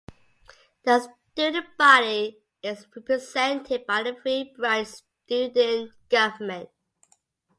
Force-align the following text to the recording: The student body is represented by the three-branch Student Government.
The 0.83 0.99
student 1.31 1.77
body 1.77 2.39
is 2.63 2.87
represented 2.95 3.85
by 3.85 4.01
the 4.01 4.15
three-branch 4.15 4.87
Student 5.25 5.91
Government. 6.09 6.69